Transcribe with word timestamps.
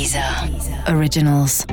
Deezer 0.00 0.24
Originals. 0.96 1.66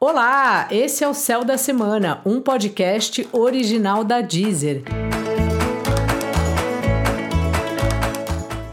Olá, 0.00 0.66
esse 0.70 1.04
é 1.04 1.08
o 1.08 1.12
Céu 1.12 1.44
da 1.44 1.58
Semana, 1.58 2.22
um 2.24 2.40
podcast 2.40 3.28
original 3.30 4.02
da 4.02 4.22
Deezer. 4.22 4.84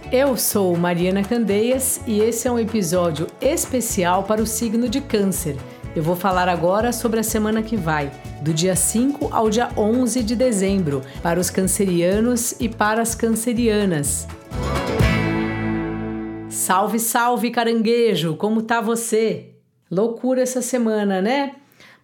Eu 0.09 0.37
sou 0.37 0.77
Mariana 0.77 1.23
Candeias 1.23 1.99
e 2.07 2.21
esse 2.21 2.47
é 2.47 2.51
um 2.53 2.57
episódio 2.57 3.27
especial 3.41 4.23
para 4.23 4.41
o 4.41 4.47
signo 4.47 4.87
de 4.87 5.01
Câncer. 5.01 5.57
Eu 5.93 6.03
vou 6.03 6.15
falar 6.15 6.47
agora 6.47 6.93
sobre 6.93 7.19
a 7.19 7.23
semana 7.23 7.61
que 7.61 7.75
vai, 7.75 8.09
do 8.41 8.53
dia 8.53 8.77
5 8.77 9.27
ao 9.29 9.49
dia 9.49 9.71
11 9.75 10.23
de 10.23 10.37
dezembro, 10.37 11.01
para 11.21 11.37
os 11.37 11.49
cancerianos 11.49 12.55
e 12.61 12.69
para 12.69 13.01
as 13.01 13.13
cancerianas. 13.13 14.25
Salve, 16.63 16.97
salve, 16.97 17.51
caranguejo! 17.51 18.37
Como 18.37 18.61
tá 18.61 18.79
você? 18.79 19.49
Loucura 19.91 20.41
essa 20.41 20.61
semana, 20.61 21.21
né? 21.21 21.55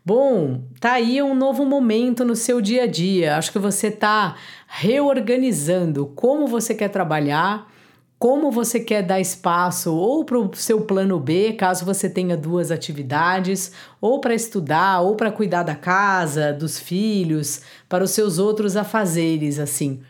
Bom, 0.06 0.64
tá 0.82 0.92
aí 0.92 1.22
um 1.22 1.34
novo 1.34 1.64
momento 1.64 2.26
no 2.26 2.36
seu 2.36 2.60
dia 2.60 2.84
a 2.84 2.86
dia. 2.86 3.38
Acho 3.38 3.54
que 3.54 3.58
você 3.58 3.90
tá 3.90 4.36
reorganizando 4.68 6.08
como 6.08 6.46
você 6.46 6.76
quer 6.76 6.90
trabalhar, 6.90 7.72
como 8.20 8.52
você 8.52 8.82
quer 8.82 9.02
dar 9.02 9.22
espaço 9.22 9.96
ou 9.96 10.26
para 10.26 10.38
o 10.38 10.54
seu 10.54 10.82
plano 10.82 11.18
B, 11.22 11.54
caso 11.54 11.86
você 11.86 12.10
tenha 12.10 12.36
duas 12.36 12.70
atividades, 12.70 13.72
ou 14.02 14.20
para 14.20 14.36
estudar, 14.36 15.00
ou 15.00 15.16
para 15.16 15.32
cuidar 15.32 15.64
da 15.64 15.74
casa, 15.74 16.52
dos 16.52 16.78
filhos, 16.78 17.62
para 17.88 18.04
os 18.04 18.12
seus 18.12 18.38
outros 18.38 18.76
afazeres, 18.76 19.58
assim. 19.58 20.02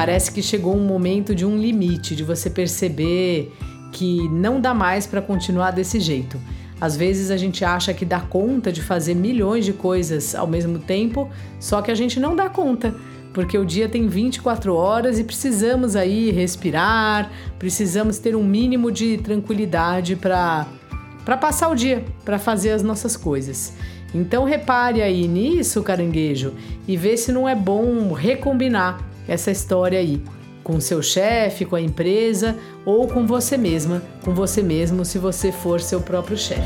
Parece 0.00 0.32
que 0.32 0.40
chegou 0.40 0.74
um 0.74 0.82
momento 0.82 1.34
de 1.34 1.44
um 1.44 1.58
limite, 1.58 2.16
de 2.16 2.24
você 2.24 2.48
perceber 2.48 3.52
que 3.92 4.26
não 4.30 4.58
dá 4.58 4.72
mais 4.72 5.06
para 5.06 5.20
continuar 5.20 5.72
desse 5.72 6.00
jeito. 6.00 6.40
Às 6.80 6.96
vezes 6.96 7.30
a 7.30 7.36
gente 7.36 7.62
acha 7.66 7.92
que 7.92 8.06
dá 8.06 8.18
conta 8.18 8.72
de 8.72 8.80
fazer 8.80 9.14
milhões 9.14 9.62
de 9.62 9.74
coisas 9.74 10.34
ao 10.34 10.46
mesmo 10.46 10.78
tempo, 10.78 11.28
só 11.58 11.82
que 11.82 11.90
a 11.90 11.94
gente 11.94 12.18
não 12.18 12.34
dá 12.34 12.48
conta, 12.48 12.94
porque 13.34 13.58
o 13.58 13.66
dia 13.66 13.90
tem 13.90 14.08
24 14.08 14.74
horas 14.74 15.18
e 15.18 15.24
precisamos 15.24 15.94
aí 15.94 16.30
respirar, 16.30 17.30
precisamos 17.58 18.18
ter 18.18 18.34
um 18.34 18.42
mínimo 18.42 18.90
de 18.90 19.18
tranquilidade 19.18 20.16
para 20.16 20.66
para 21.26 21.36
passar 21.36 21.68
o 21.68 21.74
dia, 21.74 22.06
para 22.24 22.38
fazer 22.38 22.70
as 22.70 22.82
nossas 22.82 23.18
coisas. 23.18 23.74
Então 24.14 24.44
repare 24.44 25.02
aí 25.02 25.28
nisso, 25.28 25.82
caranguejo, 25.82 26.54
e 26.88 26.96
vê 26.96 27.18
se 27.18 27.30
não 27.30 27.46
é 27.46 27.54
bom 27.54 28.14
recombinar 28.14 29.09
essa 29.28 29.50
história 29.50 29.98
aí 29.98 30.22
com 30.62 30.80
seu 30.80 31.02
chefe, 31.02 31.64
com 31.64 31.76
a 31.76 31.80
empresa 31.80 32.56
ou 32.84 33.08
com 33.08 33.26
você 33.26 33.56
mesma, 33.56 34.02
com 34.22 34.34
você 34.34 34.62
mesmo 34.62 35.04
se 35.04 35.18
você 35.18 35.50
for 35.50 35.80
seu 35.80 36.00
próprio 36.00 36.36
chefe. 36.36 36.60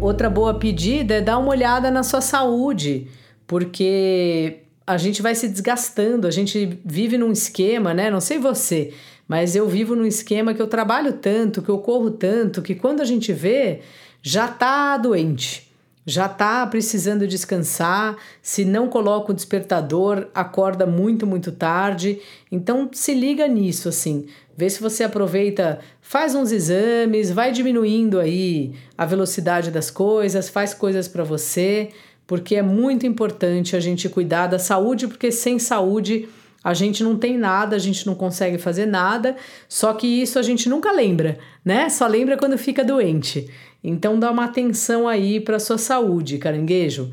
Outra 0.00 0.28
boa 0.28 0.54
pedida 0.54 1.14
é 1.14 1.20
dar 1.20 1.38
uma 1.38 1.50
olhada 1.50 1.90
na 1.90 2.02
sua 2.02 2.20
saúde, 2.20 3.08
porque 3.46 4.58
a 4.86 4.96
gente 4.96 5.22
vai 5.22 5.34
se 5.34 5.48
desgastando, 5.48 6.26
a 6.26 6.30
gente 6.30 6.80
vive 6.84 7.16
num 7.16 7.30
esquema, 7.30 7.94
né? 7.94 8.10
Não 8.10 8.20
sei 8.20 8.38
você, 8.38 8.92
mas 9.28 9.54
eu 9.54 9.68
vivo 9.68 9.94
num 9.94 10.04
esquema 10.04 10.54
que 10.54 10.60
eu 10.60 10.66
trabalho 10.66 11.14
tanto, 11.14 11.62
que 11.62 11.68
eu 11.68 11.78
corro 11.78 12.10
tanto, 12.10 12.62
que 12.62 12.74
quando 12.74 13.00
a 13.00 13.04
gente 13.04 13.32
vê, 13.32 13.80
já 14.20 14.48
tá 14.48 14.96
doente 14.96 15.71
já 16.04 16.26
está 16.26 16.66
precisando 16.66 17.26
descansar, 17.26 18.16
se 18.40 18.64
não 18.64 18.88
coloca 18.88 19.30
o 19.30 19.34
despertador, 19.34 20.26
acorda 20.34 20.84
muito, 20.84 21.26
muito 21.26 21.52
tarde. 21.52 22.20
Então 22.50 22.88
se 22.92 23.14
liga 23.14 23.46
nisso 23.46 23.88
assim. 23.88 24.26
Vê 24.56 24.68
se 24.68 24.82
você 24.82 25.04
aproveita, 25.04 25.78
faz 26.00 26.34
uns 26.34 26.52
exames, 26.52 27.30
vai 27.30 27.52
diminuindo 27.52 28.18
aí 28.18 28.74
a 28.98 29.06
velocidade 29.06 29.70
das 29.70 29.90
coisas, 29.90 30.48
faz 30.48 30.74
coisas 30.74 31.08
para 31.08 31.24
você, 31.24 31.90
porque 32.26 32.56
é 32.56 32.62
muito 32.62 33.06
importante 33.06 33.76
a 33.76 33.80
gente 33.80 34.08
cuidar 34.08 34.48
da 34.48 34.58
saúde, 34.58 35.06
porque 35.06 35.30
sem 35.30 35.58
saúde 35.58 36.28
a 36.62 36.74
gente 36.74 37.02
não 37.02 37.16
tem 37.16 37.36
nada, 37.36 37.74
a 37.74 37.78
gente 37.78 38.06
não 38.06 38.14
consegue 38.14 38.56
fazer 38.58 38.86
nada, 38.86 39.36
só 39.68 39.92
que 39.92 40.06
isso 40.06 40.38
a 40.38 40.42
gente 40.42 40.68
nunca 40.68 40.92
lembra, 40.92 41.38
né? 41.64 41.88
Só 41.88 42.06
lembra 42.06 42.36
quando 42.36 42.56
fica 42.56 42.84
doente. 42.84 43.50
Então 43.82 44.18
dá 44.18 44.30
uma 44.30 44.44
atenção 44.44 45.08
aí 45.08 45.40
para 45.40 45.58
sua 45.58 45.76
saúde, 45.76 46.38
caranguejo. 46.38 47.10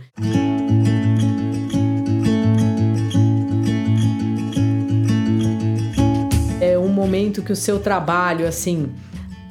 É 6.62 6.78
um 6.78 6.90
momento 6.90 7.42
que 7.42 7.52
o 7.52 7.56
seu 7.56 7.80
trabalho 7.80 8.48
assim, 8.48 8.92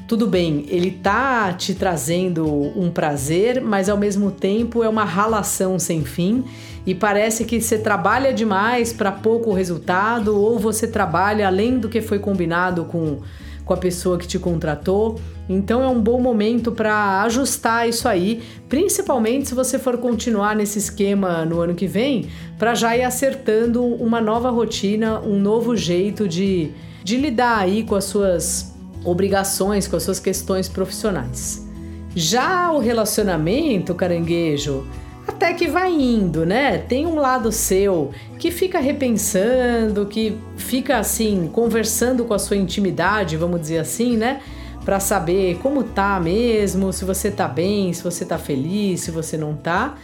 tudo 0.08 0.26
bem, 0.26 0.64
ele 0.68 0.90
tá 0.90 1.52
te 1.52 1.74
trazendo 1.74 2.46
um 2.46 2.90
prazer, 2.90 3.60
mas 3.60 3.90
ao 3.90 3.96
mesmo 3.98 4.30
tempo 4.30 4.82
é 4.82 4.88
uma 4.88 5.04
ralação 5.04 5.78
sem 5.78 6.02
fim 6.02 6.44
e 6.86 6.94
parece 6.94 7.44
que 7.44 7.60
você 7.60 7.78
trabalha 7.78 8.32
demais 8.32 8.90
para 8.90 9.12
pouco 9.12 9.52
resultado 9.52 10.34
ou 10.34 10.58
você 10.58 10.88
trabalha 10.88 11.46
além 11.46 11.78
do 11.78 11.90
que 11.90 12.00
foi 12.00 12.18
combinado 12.18 12.86
com 12.86 13.18
com 13.66 13.74
a 13.74 13.76
pessoa 13.76 14.16
que 14.16 14.26
te 14.26 14.38
contratou. 14.38 15.20
Então 15.46 15.82
é 15.82 15.88
um 15.88 16.00
bom 16.00 16.18
momento 16.18 16.72
para 16.72 17.22
ajustar 17.24 17.86
isso 17.86 18.08
aí, 18.08 18.42
principalmente 18.66 19.48
se 19.48 19.54
você 19.54 19.78
for 19.78 19.98
continuar 19.98 20.56
nesse 20.56 20.78
esquema 20.78 21.44
no 21.44 21.60
ano 21.60 21.74
que 21.74 21.86
vem, 21.86 22.30
para 22.58 22.74
já 22.74 22.96
ir 22.96 23.02
acertando 23.02 23.84
uma 23.84 24.22
nova 24.22 24.48
rotina, 24.48 25.20
um 25.20 25.38
novo 25.38 25.76
jeito 25.76 26.26
de, 26.26 26.70
de 27.04 27.18
lidar 27.18 27.58
aí 27.58 27.84
com 27.84 27.94
as 27.94 28.04
suas 28.04 28.77
obrigações, 29.08 29.88
com 29.88 29.96
as 29.96 30.02
suas 30.02 30.20
questões 30.20 30.68
profissionais. 30.68 31.66
Já 32.14 32.70
o 32.72 32.78
relacionamento, 32.78 33.94
caranguejo, 33.94 34.86
até 35.26 35.52
que 35.52 35.68
vai 35.68 35.92
indo, 35.92 36.46
né? 36.46 36.78
Tem 36.78 37.06
um 37.06 37.16
lado 37.16 37.52
seu 37.52 38.10
que 38.38 38.50
fica 38.50 38.80
repensando, 38.80 40.06
que 40.06 40.38
fica 40.56 40.98
assim, 40.98 41.50
conversando 41.52 42.24
com 42.24 42.32
a 42.32 42.38
sua 42.38 42.56
intimidade, 42.56 43.36
vamos 43.36 43.60
dizer 43.60 43.78
assim, 43.78 44.16
né? 44.16 44.40
Para 44.84 44.98
saber 44.98 45.58
como 45.58 45.84
tá 45.84 46.18
mesmo, 46.18 46.92
se 46.92 47.04
você 47.04 47.30
tá 47.30 47.46
bem, 47.46 47.92
se 47.92 48.02
você 48.02 48.24
tá 48.24 48.38
feliz, 48.38 49.02
se 49.02 49.10
você 49.10 49.36
não 49.36 49.54
tá. 49.54 49.96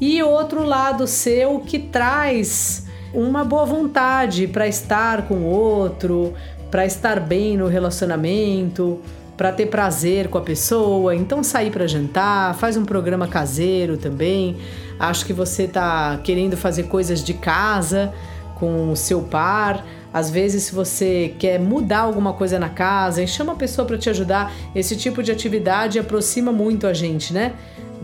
E 0.00 0.22
outro 0.22 0.64
lado 0.64 1.06
seu 1.06 1.58
que 1.58 1.78
traz 1.78 2.86
uma 3.12 3.44
boa 3.44 3.66
vontade 3.66 4.46
para 4.46 4.68
estar 4.68 5.26
com 5.26 5.34
o 5.34 5.46
outro, 5.46 6.32
para 6.70 6.86
estar 6.86 7.20
bem 7.20 7.56
no 7.56 7.66
relacionamento, 7.66 9.00
para 9.36 9.50
ter 9.50 9.66
prazer 9.66 10.28
com 10.28 10.38
a 10.38 10.42
pessoa. 10.42 11.14
Então 11.14 11.42
sair 11.42 11.70
para 11.70 11.86
jantar, 11.86 12.54
faz 12.54 12.76
um 12.76 12.84
programa 12.84 13.26
caseiro 13.26 13.96
também. 13.96 14.56
Acho 14.98 15.24
que 15.24 15.32
você 15.32 15.66
tá 15.66 16.20
querendo 16.22 16.56
fazer 16.56 16.84
coisas 16.84 17.24
de 17.24 17.34
casa 17.34 18.12
com 18.56 18.92
o 18.92 18.96
seu 18.96 19.22
par. 19.22 19.84
Às 20.12 20.30
vezes, 20.30 20.64
se 20.64 20.74
você 20.74 21.34
quer 21.38 21.58
mudar 21.58 22.00
alguma 22.00 22.32
coisa 22.32 22.58
na 22.58 22.68
casa 22.68 23.26
chama 23.26 23.52
a 23.52 23.56
pessoa 23.56 23.86
para 23.86 23.96
te 23.96 24.10
ajudar, 24.10 24.52
esse 24.74 24.96
tipo 24.96 25.22
de 25.22 25.32
atividade 25.32 25.98
aproxima 25.98 26.52
muito 26.52 26.86
a 26.86 26.92
gente, 26.92 27.32
né? 27.32 27.54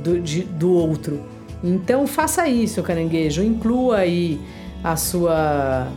Do, 0.03 0.21
de, 0.21 0.43
do 0.43 0.73
outro. 0.73 1.21
Então 1.63 2.07
faça 2.07 2.49
isso, 2.49 2.83
caranguejo. 2.83 3.43
Inclua 3.43 3.99
aí 3.99 4.41
a 4.83 4.97
sua 4.97 5.89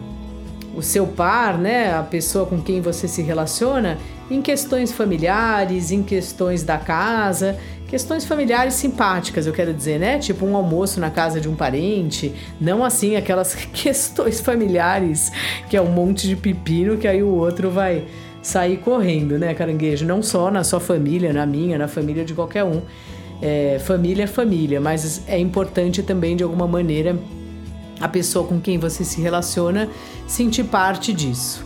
o 0.75 0.81
seu 0.81 1.07
par, 1.07 1.57
né, 1.57 1.94
a 1.94 2.03
pessoa 2.03 2.46
com 2.46 2.62
quem 2.62 2.81
você 2.81 3.07
se 3.07 3.22
relaciona, 3.22 3.97
em 4.30 4.41
questões 4.41 4.91
familiares, 4.91 5.91
em 5.91 6.03
questões 6.03 6.63
da 6.63 6.78
casa, 6.78 7.57
questões 7.88 8.24
familiares 8.24 8.75
simpáticas, 8.75 9.47
eu 9.47 9.53
quero 9.53 9.74
dizer, 9.74 10.00
né? 10.00 10.19
Tipo 10.19 10.46
um 10.46 10.56
almoço 10.56 11.00
na 11.00 11.10
casa 11.10 11.42
de 11.42 11.50
um 11.50 11.56
parente, 11.56 12.33
não 12.62 12.86
assim 12.86 13.16
aquelas 13.16 13.56
questões 13.74 14.39
familiares 14.39 15.31
que 15.68 15.75
é 15.75 15.81
um 15.81 15.92
monte 15.92 16.27
de 16.27 16.36
pepino 16.36 16.98
que 16.98 17.07
aí 17.07 17.24
o 17.24 17.30
outro 17.30 17.72
vai 17.72 18.06
sair 18.42 18.77
correndo, 18.77 19.38
né, 19.38 19.54
caranguejo? 19.54 20.06
Não 20.06 20.22
só 20.22 20.51
na 20.51 20.63
sua 20.63 20.80
família, 20.80 21.33
na 21.33 21.45
minha, 21.45 21.77
na 21.77 21.88
família 21.88 22.24
de 22.24 22.33
qualquer 22.33 22.63
um. 22.63 22.81
É, 23.42 23.80
família 23.80 24.24
é 24.24 24.27
família, 24.27 24.80
mas 24.80 25.24
é 25.27 25.39
importante 25.39 26.04
também 26.04 26.36
de 26.36 26.44
alguma 26.44 26.68
maneira 26.68 27.18
a 28.00 28.07
pessoa 28.07 28.48
com 28.48 28.60
quem 28.60 28.78
você 28.78 29.04
se 29.04 29.22
relaciona 29.22 29.90
sentir 30.28 30.66
parte 30.66 31.13
disso. 31.13 31.66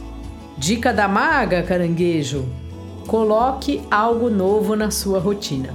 Dica 0.57 0.93
da 0.93 1.07
maga, 1.07 1.63
caranguejo: 1.63 2.45
coloque 3.07 3.81
algo 3.89 4.29
novo 4.29 4.75
na 4.75 4.91
sua 4.91 5.19
rotina. 5.19 5.73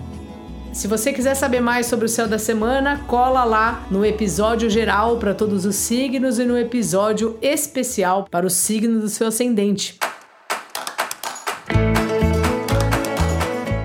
Se 0.72 0.87
você 0.87 1.12
quiser 1.12 1.34
saber 1.34 1.60
mais 1.60 1.87
sobre 1.87 2.06
o 2.06 2.08
céu 2.08 2.28
da 2.28 2.38
semana, 2.38 3.00
cola 3.06 3.43
lá 3.43 3.87
no 3.90 4.05
episódio 4.05 4.70
geral 4.70 5.16
para 5.16 5.34
todos 5.34 5.64
os 5.64 5.75
signos 5.75 6.38
e 6.38 6.44
no 6.44 6.56
episódio 6.56 7.37
especial 7.43 8.28
para 8.31 8.46
o 8.46 8.50
signo 8.50 9.00
do 9.00 9.08
seu 9.08 9.26
ascendente. 9.26 9.99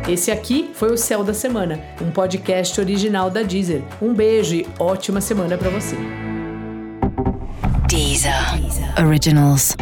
Esse 0.07 0.29
aqui 0.29 0.69
foi 0.73 0.91
o 0.91 0.97
Céu 0.97 1.23
da 1.23 1.33
Semana, 1.33 1.79
um 1.99 2.11
podcast 2.11 2.79
original 2.79 3.31
da 3.31 3.41
Deezer. 3.41 3.81
Um 4.01 4.13
beijo 4.13 4.53
e 4.53 4.67
ótima 4.77 5.19
semana 5.19 5.57
para 5.57 5.71
você. 5.71 6.22
Deezer. 8.23 8.93
Originals. 8.97 9.75